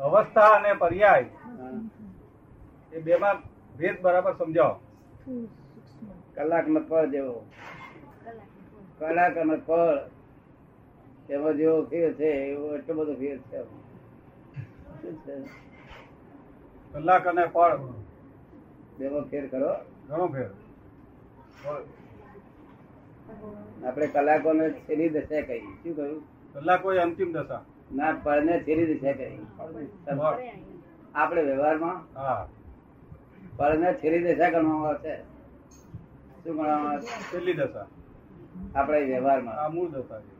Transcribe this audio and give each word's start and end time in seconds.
અવસ્થા 0.00 0.52
અને 0.56 0.70
પર્યાય. 0.74 1.26
એ 2.92 2.98
એ 2.98 3.00
બેમાં 3.00 3.36
ભેદ 3.78 3.96
બરાબર 4.02 4.34
સમજાવો. 4.38 4.76
કલાક 6.34 6.64
કલાકનો 6.64 6.80
ફળ 6.88 7.06
જેવો. 7.06 7.34
કલાક 8.98 9.36
અને 9.36 9.56
ફળ 9.66 9.98
એમાં 11.30 11.56
જેવો 11.56 11.78
ફેર 11.90 12.10
છે 12.12 12.28
એવો 12.52 12.66
એટલો 12.76 12.92
બધો 12.98 13.14
ફેર 13.20 13.38
છે 13.50 13.58
કલાક 16.92 17.24
અને 17.26 17.44
ફળ. 17.54 17.74
બેમાં 18.98 19.24
ફેર 19.30 19.44
કરો 19.48 19.72
ઘણો 20.08 20.26
ફેર. 20.28 20.50
આપણે 23.86 24.06
કલાકોને 24.06 24.64
છેલ્લી 24.70 25.10
દશા 25.14 25.42
કહી 25.48 25.62
શું 25.82 25.96
કહ્યું? 25.96 26.22
કલાક 26.54 26.80
કોઈ 26.82 26.98
અંતિમ 26.98 27.30
દશા. 27.32 27.62
ના 27.90 28.12
ફળને 28.14 28.54
છેલ્લી 28.60 28.94
દશા 28.94 29.14
ફળ. 30.08 30.38
આપણે 31.14 31.42
વ્યવહારમાં 31.42 31.98
હા. 32.14 32.48
ફળને 33.58 33.92
છેલ્લી 33.94 34.24
દશા 34.26 34.50
ગણવામાં 34.50 34.88
આવે 34.88 34.98
છે. 34.98 35.14
શું 36.34 36.54
ગણવામાં 36.56 36.92
આવે 36.92 37.00
છે? 37.00 37.24
છેલ્લી 37.30 37.52
દશા 37.52 37.86
આપણે 38.74 39.00
વ્યવહારમાં. 39.04 39.56
આ 39.56 39.68
મૂળ 39.68 39.90
દશા 39.90 40.20
છે 40.20 40.32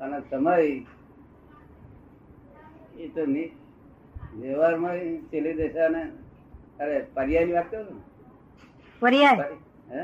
અને 0.00 0.18
સમય 0.30 0.54
એ 2.96 3.08
તો 3.08 3.22
ની- 3.26 3.54
વ્યવહારમાં 4.34 4.98
છેલ્લી 5.28 5.54
દશા 5.54 5.88
ને 5.88 6.02
અરે 6.80 7.06
પર્યાયની 7.14 7.52
વાત 7.52 7.70
કરું 7.70 7.86
ને. 7.86 8.00
પર્યાય. 9.02 9.46
હે? 9.90 10.02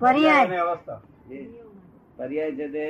પર્યાય. 0.00 0.56
અવસ્થા. 0.58 1.00
પર્યાય 2.16 2.52
છે 2.52 2.66
તે 2.68 2.84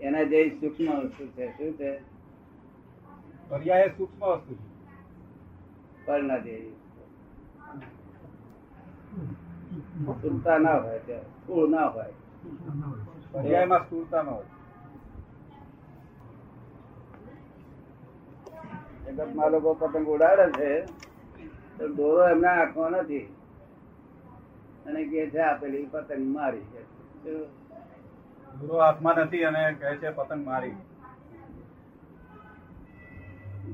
એના 0.00 0.24
જે 0.24 0.38
સૂક્ષ્મ 0.60 0.88
વસ્તુ 1.00 1.24
છે 1.34 1.44
શું 1.56 1.72
છે? 1.76 1.90
પર્યાય 3.48 3.88
સૂક્ષ્મ 3.96 4.22
વસ્તુ 4.32 4.52
છે. 4.54 4.66
પર 6.06 6.22
ના 6.22 6.38
જેવી 6.38 6.76
સુરતા 10.22 10.58
ના 10.58 10.78
હોય 10.80 10.98
ત્યાં 10.98 11.26
સ્થૂળ 11.34 11.68
ના 11.70 11.88
હોય. 11.88 12.14
પર્યાયમાં 13.32 13.84
સ્થૂળતા 13.86 14.22
ના 14.22 14.32
હોય. 14.32 14.48
જગતમાં 19.06 19.52
લોકો 19.52 19.70
પતંગ 19.74 20.08
ઉડાડે 20.08 20.46
છે 20.56 20.70
તો 21.78 21.84
દોરો 21.88 22.22
એમના 22.28 22.56
આંખમાં 22.60 22.92
નથી. 22.92 23.26
અને 24.86 25.00
કે 25.04 25.30
છે 25.30 25.40
આપેલી 25.42 25.86
પતંગ 25.86 26.26
મારી 26.26 26.66
છે? 26.72 26.80
ગુરુ 28.60 28.80
હાથમાં 28.84 29.20
નથી 29.24 29.44
અને 29.48 29.62
કહે 29.80 29.90
છે 30.00 30.08
પતંગ 30.16 30.42
મારી. 30.48 30.76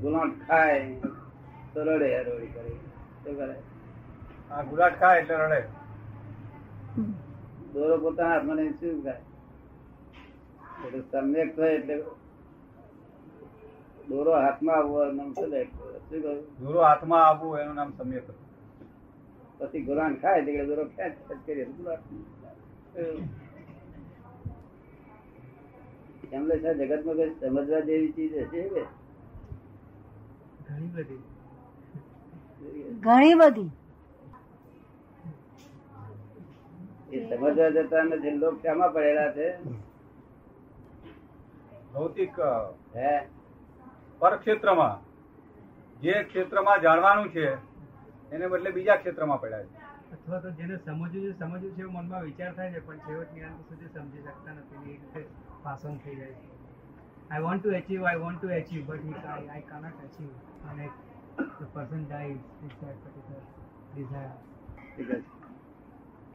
ગુલાટ 0.01 0.33
ખાય 0.47 0.81
તો 1.73 1.79
રડે 1.87 2.09
હરોળી 2.17 2.51
કરે. 2.53 2.71
શું 3.23 3.33
કરે? 3.39 3.55
આ 4.51 4.63
ગુલાટ 4.69 4.95
ખાય 5.01 5.21
એટલે 5.21 5.35
રડે. 5.45 5.61
દોરો 7.73 7.95
પોતાના 8.03 8.33
હાથમાં 8.33 8.59
શું 8.79 9.01
ખાય? 9.05 9.21
એટલે 10.85 11.01
સમ્યક 11.11 11.49
થાય 11.57 11.75
એટલે 11.79 11.95
દોરો 14.09 14.31
હાથમાં 14.43 14.77
આવવો 14.79 14.99
નામ 15.17 15.29
સમ્યક 15.35 15.69
શું 16.09 16.21
કહ્યું? 16.21 16.43
દોરો 16.61 16.79
હાથમાં 16.89 17.23
આવવું 17.25 17.59
એનું 17.61 17.75
નામ 17.75 17.91
સમ્યક 17.97 18.27
પછી 19.59 19.85
ગુલાન 19.89 20.13
ખાય 20.21 20.39
એટલે 20.41 20.63
દોરો 20.69 20.83
ખેંચ 20.95 21.15
ખેંચ 21.27 21.41
કરીએ 21.45 21.65
ગુલાટ 21.77 22.03
એમને 26.31 26.57
છે 26.59 26.73
જગતમાં 26.73 27.15
કઈ 27.15 27.35
સમજવા 27.39 27.79
જેવી 27.79 28.11
ચીજ 28.11 28.37
હશે 28.37 28.61
કે? 28.69 28.83
ઘણી 32.99 33.33
બધી. 33.33 33.71
એ 37.11 37.29
સમજવા 37.29 37.69
જતા 37.69 38.03
નથી 38.03 38.31
લોક 38.31 38.55
શામાં 38.61 38.93
પડેલા 38.93 39.31
છે. 39.31 39.47
ભૌતિક 41.93 42.39
હે? 42.95 43.27
પરક્ષેત્રમાં. 44.19 44.95
જે 46.01 46.23
ક્ષેત્રમાં 46.23 46.81
જાણવાનું 46.81 47.29
છે 47.29 47.53
એને 48.31 48.47
બદલે 48.47 48.71
બીજા 48.71 48.95
ક્ષેત્રમાં 48.95 49.41
પડ્યા 49.41 49.63
છે. 49.63 49.76
અથવા 50.13 50.39
તો 50.39 50.49
જેને 50.51 50.75
સમજવું 50.77 51.09
છે 51.13 51.31
સમજવું 51.33 51.71
છે 51.71 51.81
એવું 51.81 51.93
મનમાં 51.93 52.23
વિચાર 52.23 52.51
થાય 52.53 52.71
છે 52.71 52.81
પણ 52.81 52.99
છેવટની 52.99 53.43
અંત 53.43 53.59
સુધી 53.67 53.89
સમજી 53.89 54.23
શકતા 54.23 54.53
નથી 54.53 54.83
એ 54.85 54.95
રીતે 54.95 55.21
પાસન 55.63 55.97
થઈ 55.97 56.15
જાય 56.15 56.35
છે. 56.35 56.47
I 57.29 57.41
want 57.41 57.61
to 57.61 57.75
achieve 57.75 58.05
I 58.05 58.19
want 58.19 58.39
to 58.39 58.47
achieve 58.53 58.81
but 58.85 59.25
I 59.25 59.47
I 59.49 59.65
cannot 59.65 59.99
achieve 59.99 60.31
અને 60.69 60.85
the 61.37 61.71
person 61.73 62.03
dies 62.03 62.37
is 62.61 62.75
that 62.79 63.01
particular 63.03 63.45
desire 63.91 64.35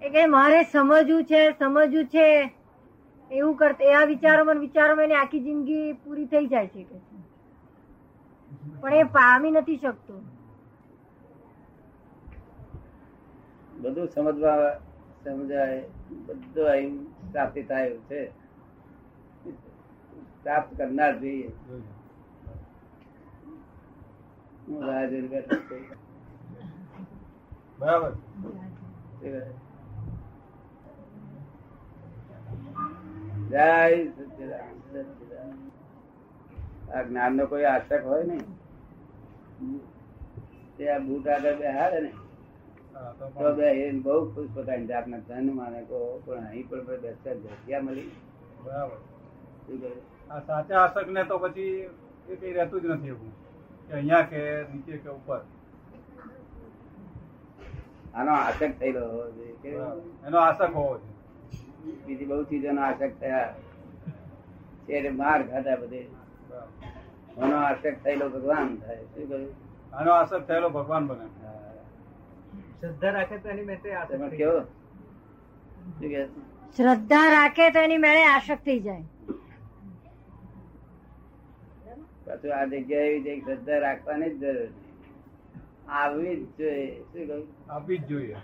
એ 0.02 0.10
કે 0.10 0.26
મારે 0.26 0.60
સમજવું 0.64 1.24
છે 1.24 1.40
સમજવું 1.52 2.06
છે 2.08 2.26
એવું 3.30 3.56
કરતા 3.56 3.88
એવા 3.88 4.04
વિચારોમાં 4.04 4.60
વિચારોમાં 4.60 5.06
એની 5.06 5.16
આખી 5.16 5.40
જિંદગી 5.40 5.86
પૂરી 5.94 6.26
થઈ 6.26 6.46
જાય 6.46 6.68
છે 6.68 6.84
કે 6.84 6.98
છે. 7.00 7.16
પણ 8.80 8.94
એ 8.94 9.04
પામી 9.12 9.50
નથી 9.50 9.78
શકતો. 9.78 10.14
બધું 13.82 14.08
સમજવા 14.08 14.70
સમજાય 15.24 15.80
બધું 16.26 16.68
અહીં 16.68 16.94
પ્રાપ્તિ 17.32 17.62
થાય 17.62 17.86
એવું 17.86 18.04
છે. 18.08 18.20
પ્રાપ્ત 20.42 20.70
કરનાર 20.76 21.12
જોઈએ. 21.20 21.50
હું 24.66 24.80
રાહ 24.86 25.04
જોઈને 25.10 25.28
બેઠો 25.28 25.56
બરાબર. 27.80 28.12
જય 33.50 33.68
સચ્ચિદાનંદ, 34.08 34.80
સચ્ચિદાનંદ. 34.90 35.60
આ 36.94 37.02
જ્ઞાન 37.02 37.32
નો 37.36 37.44
કોઈ 37.46 37.64
આશક 37.64 38.04
હોય 38.04 38.24
ને 38.24 38.38
તે 40.76 40.82
આ 40.90 41.00
બૂટ 41.06 41.26
આગળ 41.28 41.56
બેહાડે 41.56 41.98
ને. 42.00 42.12
તો 42.92 43.54
બે 43.54 43.92
બહુ 43.92 44.34
ખુશ 44.34 44.50
પોતાની 44.54 44.86
જાતના 44.86 45.16
ધન 45.18 45.54
માને 45.54 45.80
કહો 45.82 46.22
પણ 46.24 46.46
અહીં 46.46 46.68
પણ 46.68 46.84
બેસતા 46.84 47.32
જગ્યા 47.32 47.80
મળી. 47.80 48.10
બરાબર. 48.64 48.98
આ 50.30 50.40
સાચા 50.40 50.80
આશક 50.80 51.08
ને 51.08 51.24
તો 51.24 51.38
પછી 51.38 51.90
એ 52.28 52.36
કઈ 52.36 52.52
રહેતું 52.52 52.82
જ 52.82 52.84
નથી 52.84 53.08
એવું. 53.08 53.32
કે 53.88 53.94
અહીંયા 53.94 54.22
કે 54.22 54.42
નીચે 54.74 54.96
કે 54.96 55.10
ઉપર. 55.10 55.40
આનો 58.14 58.32
આશક 58.32 58.78
થયેલો 58.78 59.32
કે 59.62 59.68
એનો 60.26 60.38
આશક 60.38 60.74
હોવો 60.74 60.98
જોઈએ. 60.98 61.96
બીજી 62.06 62.24
બહુ 62.24 62.42
ચીજોનો 62.42 62.82
આશક 62.82 63.12
થયા. 63.20 63.54
છે 64.86 65.08
માર 65.08 65.42
ખાતા 65.42 65.76
બધે. 65.76 65.96
એનો 65.96 67.42
આનો 67.42 67.56
આશક 67.56 67.94
થયેલો 68.04 68.28
ભગવાન 68.28 68.76
થાય. 68.76 68.96
શું 68.96 69.28
કહ્યું? 69.28 69.54
આનો 69.92 70.10
આશક 70.12 70.46
થયેલો 70.46 70.68
ભગવાન 70.68 71.06
બને. 71.06 71.26
શ્રદ્ધા 72.82 73.10
રાખે 73.16 73.36
તો 73.42 73.48
એની 73.48 73.66
મેં 73.66 73.80
તે 73.82 73.90
આશા 73.96 74.16
તમે 74.16 74.28
થઈ 74.30 74.38
કેવો? 74.38 74.60
શ્રદ્ધા 76.76 77.26
રાખે 77.34 77.66
તો 77.74 77.78
એની 77.88 77.98
મેળે 78.04 78.22
આશક્તિ 78.28 78.74
જાય. 78.86 79.04
પાછું 82.24 82.52
આ 82.58 82.66
જગ્યાએ 82.72 83.10
એવી 83.10 83.24
છે 83.26 83.34
શ્રદ્ધા 83.44 83.80
રાખવાની 83.84 84.32
જ 84.32 84.42
જરૂર 84.42 84.70
નહીં 84.70 84.90
આવવી 86.00 86.36
જ 86.36 86.42
જોઈએ. 86.58 86.88
શું 87.12 87.22
કહ્યું 87.28 87.46
આપવી 87.68 87.98
જ 87.98 88.10
જોઈએ. 88.10 88.38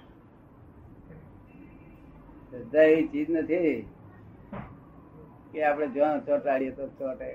શ્રદ્ધા 2.48 2.86
એવી 2.92 3.10
ચીજ 3.12 3.28
નથી 3.36 3.74
કે 5.52 5.58
આપણે 5.68 5.86
જ્યાં 5.98 6.24
ચોટાડીએ 6.26 6.72
તો 6.78 6.84
ચોટે 6.98 7.28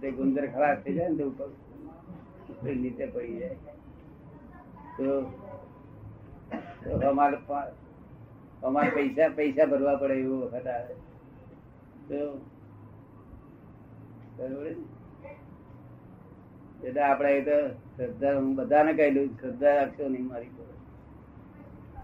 તે 0.00 0.08
ગુંદર 0.20 0.44
ખરાબ 0.52 0.78
થઈ 0.84 0.96
જાય 0.98 1.16
ને 1.16 1.24
ઉપર 1.30 1.50
નીચે 2.82 3.04
પડી 3.06 3.38
જાય. 3.40 3.77
અમારે 7.08 7.38
અમારે 8.62 8.90
પૈસા 8.90 9.28
પૈસા 9.36 9.66
ભરવા 9.66 9.96
પડે 9.96 10.14
એવું 10.14 10.40
વખત 10.44 10.66
આવે? 10.66 10.94
એટલે 16.84 17.02
આપણે 17.02 17.30
એ 17.32 17.40
તો 17.48 17.56
શ્રદ્ધા 17.96 18.34
હું 18.38 18.48
બધાને 18.56 18.92
કહેલું 18.92 19.28
શ્રદ્ધા 19.40 19.74
રાખશો 19.76 20.04
નહીં 20.08 20.26
મારી 20.26 20.52
પર. 20.56 20.66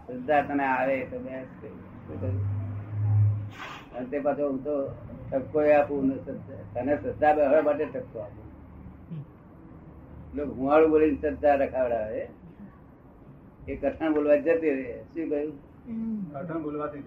શ્રદ્ધા 0.07 0.43
તને 0.43 0.65
આવે 0.67 0.97
તો 1.11 1.17
મેં 1.21 1.43
તે 4.11 4.19
પાછો 4.21 4.45
હું 4.49 4.61
તો 4.65 4.75
ટક્કો 5.31 5.59
આપું 5.79 6.01
ને 6.09 6.17
તને 6.75 6.93
શ્રદ્ધા 6.97 7.35
બેહવા 7.35 7.63
માટે 7.63 7.85
ટક્કો 7.85 8.19
આપું. 8.19 8.47
લોકો 10.35 10.53
હુંવાળું 10.53 10.91
બોલીને 10.91 11.19
શ્રદ્ધા 11.21 11.55
રખાવડાવે. 11.55 12.23
એ 13.69 13.77
કઠણ 13.77 14.13
બોલવા 14.13 14.37
જતી 14.37 14.71
રહે. 14.71 15.05
શું 15.15 15.29
કહ્યું? 15.29 15.53
કઠણ 16.33 16.63
બોલવાથી 16.63 16.99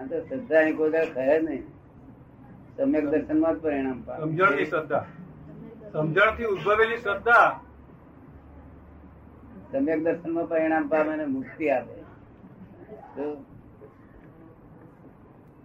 આ 0.00 0.04
તો 0.04 0.20
શ્રદ્ધા 0.20 0.76
કોઈ 0.76 0.90
દાડો 0.90 1.12
થયા 1.14 1.38
નહીં. 1.38 1.62
સમ્યક 2.76 3.08
દર્શનમાં 3.08 3.54
જ 3.54 3.58
પરિણામ 3.58 4.02
પામે. 4.02 4.20
સમજણની 4.20 4.64
શ્રદ્ધા. 4.64 5.06
સમજણથી 5.92 6.44
ઉદ્ભવેલી 6.44 6.96
શ્રદ્ધા. 6.96 7.60
સમ્યક 9.72 10.02
દર્શનમાં 10.02 10.46
પરિણામ 10.46 10.88
પામે 10.88 11.12
અને 11.12 11.24
મુક્તિ 11.24 11.68
આપે. 11.68 12.02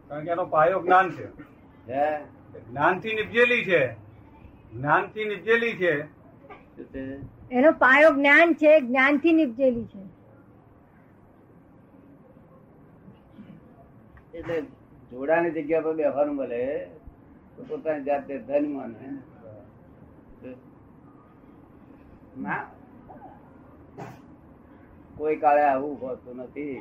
કારણ 0.08 0.24
કે 0.24 0.32
એનો 0.32 0.46
પાયો 0.46 0.82
જ્ઞાન 0.82 1.12
છે. 1.12 1.26
હે? 1.92 2.24
જ્ઞાનથી 2.72 3.14
નિપજેલી 3.16 3.66
છે. 3.66 3.94
જ્ઞાનથી 4.74 5.26
નિપજેલી 5.26 5.74
છે 5.74 6.02
છે? 6.02 6.21
એનો 7.52 7.70
પાયો 7.84 8.12
જ્ઞાન 8.18 8.54
છે 8.56 8.72
જ્ઞાનથી 8.82 9.34
નીપજેલી 9.34 9.88
છે. 9.92 10.02
એટલે 14.34 14.58
જોડાની 15.12 15.52
જગ્યા 15.52 15.86
પર 15.86 15.96
બેહવાનું 15.96 16.36
મળે 16.36 16.62
તો 17.56 17.62
પોતાની 17.70 18.06
જાતે 18.06 18.34
ધન 18.48 18.66
માને 18.76 19.08
ના. 22.38 22.62
કોઈ 25.18 25.38
કાળે 25.38 25.64
આવું 25.66 25.96
હોતું 26.02 26.38
નથી. 26.38 26.78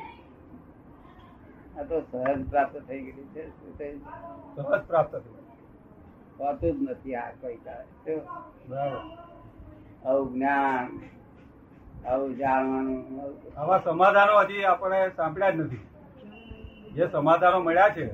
આ 1.78 1.84
તો 1.84 1.96
સહજ 2.10 2.40
પ્રાપ્ત 2.50 2.76
થઈ 2.86 3.00
ગયેલી 3.06 3.28
છે 3.34 3.42
સહજ 4.56 4.82
પ્રાપ્ત 4.88 5.12
હોતું 6.38 6.72
જ 6.78 6.90
નથી 6.90 7.16
આ 7.16 7.32
કોઈ 7.40 7.58
કાળે. 7.66 8.14
બરાબર. 8.68 9.29
આવું 10.04 10.34
જ્ઞાન 10.34 11.00
આવું 12.06 12.36
જાણવાનું 12.36 13.04
આવા 13.56 13.78
સમાધાનો 13.78 14.40
હજી 14.40 14.62
આપણે 14.62 15.10
સાંભળ્યા 15.16 15.50
જ 15.50 15.56
નથી. 15.56 15.78
જે 16.92 17.08
સમાધાનો 17.12 17.60
મળ્યા 17.60 17.88
છે 17.88 18.06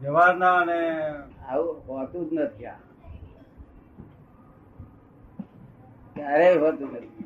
વ્યવહારના 0.00 0.54
અને 0.54 1.10
આવું 1.48 1.88
હોતું 1.88 2.30
જ 2.30 2.32
નથી 2.32 2.66
આ. 2.66 2.72
ક્યારેય 6.14 6.56
હોતું 6.56 6.92
નથી. 6.92 7.24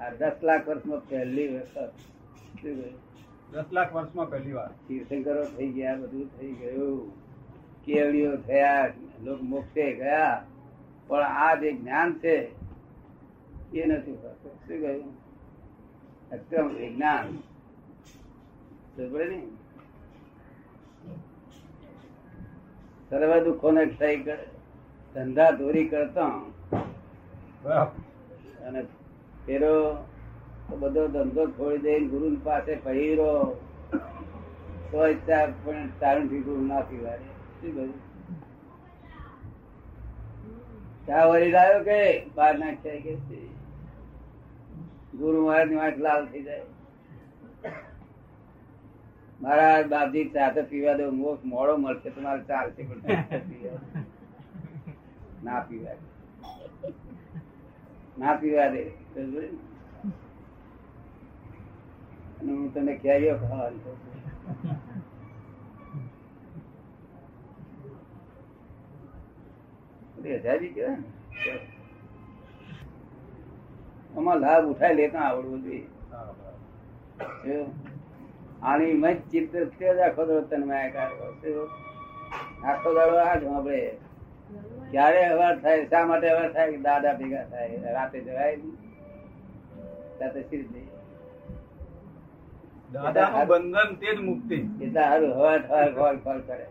આ 0.00 0.10
દસ 0.10 0.32
લાખ 0.42 0.68
વર્ષમાં 0.68 1.08
પહેલી 1.08 1.58
વખત. 1.58 1.92
દસ 3.52 3.64
લાખ 3.72 3.94
વર્ષમાં 3.94 4.30
પહેલી 4.30 4.52
વાર. 4.52 4.68
તીર્થંકરો 4.88 5.44
થઈ 5.44 5.68
ગયા 5.68 5.96
બધું 5.96 6.38
થઈ 6.38 6.52
ગયું. 6.52 7.12
કેવડીઓ 7.84 8.36
થયા 8.36 8.92
લોક 9.22 9.42
મોક્ષે 9.42 9.92
ગયા. 9.92 10.44
પણ 11.08 11.22
આ 11.22 11.54
જે 11.54 11.72
જ્ઞાન 11.72 12.18
છે 12.18 12.34
એ 13.74 13.86
નથી 13.86 14.10
હોતું. 14.10 14.52
શું 14.52 14.80
કહ્યું? 14.80 15.28
અક્રમ 16.32 16.68
વિજ્ઞાન 16.68 17.26
ને? 18.96 19.42
સર્વ 23.10 23.44
દુઃખો 23.44 23.70
ને 23.70 23.86
ક્ષય 23.86 24.16
ધંધા 25.14 25.50
દોરી 25.50 25.88
કરતા. 25.88 26.40
અને 28.66 28.82
પેલો 29.44 29.74
બધો 30.78 31.08
ધંધો 31.08 31.46
છોડી 31.46 31.78
દઈ 31.78 32.06
ગુરુ 32.06 32.36
પાસે 32.44 32.74
પહેરો 32.74 33.56
તો 34.90 34.98
પણ 35.64 36.28
થી 36.28 36.40
ગુરુ 36.40 36.66
ના 36.66 36.80
પીવાય 36.80 37.18
શું 37.18 37.74
કહ્યું? 37.74 38.07
ચા 41.08 41.26
વળી 41.26 41.52
લાવ્યો 41.52 41.84
કે 41.84 41.98
બહાર 42.34 42.54
નાખ્યા 42.58 43.04
કે. 43.04 43.12
ગુરુ 45.18 45.38
મહારાજની 45.46 45.78
વાત 45.82 45.96
લાલ 46.06 46.26
થઈ 46.32 46.42
જાય. 46.42 46.66
મારા 49.42 49.76
બાપજી 49.92 50.24
ચા 50.34 50.50
તો 50.56 50.62
પીવા 50.72 50.96
દો 50.98 51.06
મોક્ષ 51.20 51.44
મોડો 51.52 51.76
મળશે 51.76 52.10
તમારે 52.10 52.42
ચાલશે 52.50 52.82
પણ 52.82 53.00
ના 55.44 55.60
પીવા 55.68 55.96
દે. 55.98 56.06
ના 58.18 58.34
પીવા 58.42 58.68
દે. 58.76 58.82
હું 62.42 62.74
તને 62.74 62.92
કેરીઓ 63.04 63.34
ખાવાની 63.36 63.82
કહું 70.28 70.40
હજારી 70.40 70.72
કહેવાય 70.78 70.96
ને. 70.96 71.06
આમાં 74.16 74.38
લાભ 74.44 74.64
ઉઠાય 74.72 74.94
લેતા 74.94 75.20
આવડવું 75.20 75.60
જોઈએ? 75.62 75.86
આની 78.62 78.92
મજ 79.02 79.16
ચિત્ત 79.30 79.52
તે 79.78 79.86
જ 79.94 79.98
આખો 79.98 80.22
દાડો 80.28 80.42
તન્માયાકાર 80.50 81.10
હોય. 81.20 81.64
આખો 82.64 82.88
દાડો 82.98 83.16
આ 83.24 83.34
જ 83.34 83.42
સાંભળે. 83.44 83.80
ક્યારે 84.90 85.20
અવાર 85.24 85.54
થાય 85.62 85.86
શા 85.86 86.04
માટે 86.06 86.28
અવાર 86.28 86.52
થાય? 86.52 86.68
કે 86.72 86.78
દાદા 86.88 87.14
ભેગા 87.14 87.44
થાય 87.44 87.94
રાતે 87.96 88.18
જવાય 88.20 88.56
સાથે 90.18 90.40
શી 90.42 90.86
દાદાનું 92.92 93.44
બંધન 93.48 93.90
તે 94.00 94.08
જ 94.14 94.18
મુક્તિ. 94.20 94.58
એટલે 94.84 94.88
સારું 94.92 95.32
હવા 95.36 95.56
હવાર 95.68 95.88
ખોલ 95.98 96.16
ખોલ 96.24 96.40
કરે. 96.40 96.66